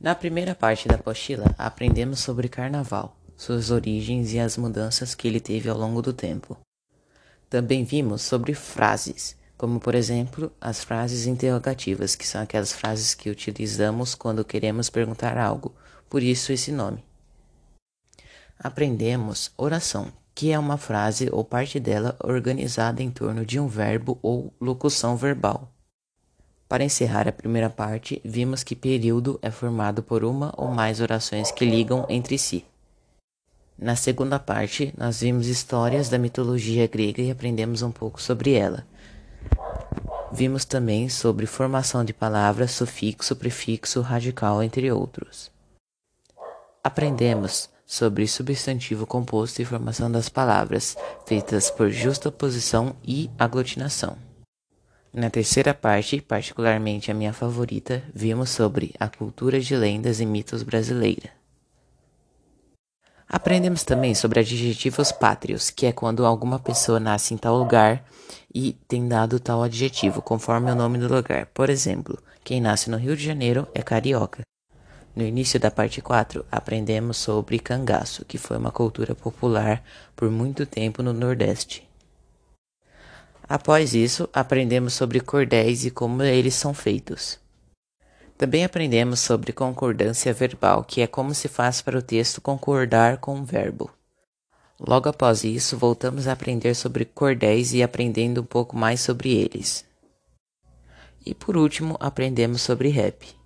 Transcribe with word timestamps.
Na 0.00 0.14
primeira 0.14 0.54
parte 0.54 0.86
da 0.86 0.94
apostila, 0.94 1.52
aprendemos 1.58 2.20
sobre 2.20 2.48
carnaval, 2.48 3.16
suas 3.36 3.72
origens 3.72 4.32
e 4.32 4.38
as 4.38 4.56
mudanças 4.56 5.12
que 5.12 5.26
ele 5.26 5.40
teve 5.40 5.68
ao 5.68 5.76
longo 5.76 6.00
do 6.00 6.12
tempo. 6.12 6.56
Também 7.50 7.82
vimos 7.82 8.22
sobre 8.22 8.54
frases, 8.54 9.36
como 9.56 9.80
por 9.80 9.96
exemplo 9.96 10.52
as 10.60 10.84
frases 10.84 11.26
interrogativas, 11.26 12.14
que 12.14 12.24
são 12.24 12.40
aquelas 12.40 12.72
frases 12.72 13.12
que 13.12 13.28
utilizamos 13.28 14.14
quando 14.14 14.44
queremos 14.44 14.88
perguntar 14.88 15.36
algo, 15.36 15.74
por 16.08 16.22
isso 16.22 16.52
esse 16.52 16.70
nome. 16.70 17.04
Aprendemos 18.56 19.50
oração, 19.56 20.12
que 20.32 20.52
é 20.52 20.58
uma 20.58 20.78
frase 20.78 21.28
ou 21.32 21.42
parte 21.42 21.80
dela 21.80 22.16
organizada 22.22 23.02
em 23.02 23.10
torno 23.10 23.44
de 23.44 23.58
um 23.58 23.66
verbo 23.66 24.16
ou 24.22 24.54
locução 24.60 25.16
verbal. 25.16 25.72
Para 26.68 26.84
encerrar 26.84 27.26
a 27.26 27.32
primeira 27.32 27.70
parte, 27.70 28.20
vimos 28.22 28.62
que 28.62 28.76
período 28.76 29.38
é 29.40 29.50
formado 29.50 30.02
por 30.02 30.22
uma 30.22 30.52
ou 30.54 30.68
mais 30.68 31.00
orações 31.00 31.50
que 31.50 31.64
ligam 31.64 32.04
entre 32.10 32.36
si. 32.36 32.62
Na 33.78 33.96
segunda 33.96 34.38
parte, 34.38 34.92
nós 34.98 35.20
vimos 35.20 35.46
histórias 35.46 36.10
da 36.10 36.18
mitologia 36.18 36.86
grega 36.86 37.22
e 37.22 37.30
aprendemos 37.30 37.80
um 37.80 37.90
pouco 37.90 38.20
sobre 38.20 38.52
ela. 38.52 38.84
Vimos 40.30 40.66
também 40.66 41.08
sobre 41.08 41.46
formação 41.46 42.04
de 42.04 42.12
palavras, 42.12 42.72
sufixo, 42.72 43.34
prefixo, 43.34 44.02
radical, 44.02 44.62
entre 44.62 44.92
outros. 44.92 45.50
Aprendemos 46.84 47.70
sobre 47.86 48.26
substantivo 48.26 49.06
composto 49.06 49.62
e 49.62 49.64
formação 49.64 50.12
das 50.12 50.28
palavras, 50.28 50.94
feitas 51.24 51.70
por 51.70 51.88
justaposição 51.88 52.94
e 53.02 53.30
aglutinação. 53.38 54.27
Na 55.18 55.28
terceira 55.30 55.74
parte, 55.74 56.20
particularmente 56.20 57.10
a 57.10 57.14
minha 57.14 57.32
favorita, 57.32 58.04
vimos 58.14 58.50
sobre 58.50 58.94
a 59.00 59.08
cultura 59.08 59.58
de 59.58 59.74
lendas 59.74 60.20
e 60.20 60.24
mitos 60.24 60.62
brasileira. 60.62 61.30
Aprendemos 63.28 63.82
também 63.82 64.14
sobre 64.14 64.38
adjetivos 64.38 65.10
pátrios, 65.10 65.70
que 65.70 65.86
é 65.86 65.92
quando 65.92 66.24
alguma 66.24 66.60
pessoa 66.60 67.00
nasce 67.00 67.34
em 67.34 67.36
tal 67.36 67.58
lugar 67.58 68.04
e 68.54 68.74
tem 68.86 69.08
dado 69.08 69.40
tal 69.40 69.60
adjetivo, 69.64 70.22
conforme 70.22 70.70
o 70.70 70.76
nome 70.76 70.98
do 70.98 71.12
lugar. 71.12 71.46
Por 71.46 71.68
exemplo, 71.68 72.16
quem 72.44 72.60
nasce 72.60 72.88
no 72.88 72.96
Rio 72.96 73.16
de 73.16 73.24
Janeiro 73.24 73.66
é 73.74 73.82
carioca. 73.82 74.42
No 75.16 75.24
início 75.24 75.58
da 75.58 75.68
parte 75.68 76.00
4, 76.00 76.46
aprendemos 76.48 77.16
sobre 77.16 77.58
cangaço, 77.58 78.24
que 78.24 78.38
foi 78.38 78.56
uma 78.56 78.70
cultura 78.70 79.16
popular 79.16 79.82
por 80.14 80.30
muito 80.30 80.64
tempo 80.64 81.02
no 81.02 81.12
Nordeste. 81.12 81.87
Após 83.48 83.94
isso, 83.94 84.28
aprendemos 84.32 84.92
sobre 84.92 85.20
cordéis 85.20 85.84
e 85.86 85.90
como 85.90 86.22
eles 86.22 86.54
são 86.54 86.74
feitos. 86.74 87.40
Também 88.36 88.62
aprendemos 88.62 89.20
sobre 89.20 89.52
concordância 89.52 90.34
verbal, 90.34 90.84
que 90.84 91.00
é 91.00 91.06
como 91.06 91.34
se 91.34 91.48
faz 91.48 91.80
para 91.80 91.98
o 91.98 92.02
texto 92.02 92.40
concordar 92.40 93.18
com 93.18 93.36
um 93.36 93.44
verbo. 93.44 93.90
Logo 94.78 95.08
após 95.08 95.44
isso, 95.44 95.76
voltamos 95.76 96.28
a 96.28 96.32
aprender 96.32 96.74
sobre 96.74 97.04
cordéis 97.04 97.72
e 97.72 97.82
aprendendo 97.82 98.42
um 98.42 98.44
pouco 98.44 98.76
mais 98.76 99.00
sobre 99.00 99.34
eles. 99.34 99.84
E 101.24 101.34
por 101.34 101.56
último, 101.56 101.96
aprendemos 101.98 102.62
sobre 102.62 102.90
rap. 102.90 103.37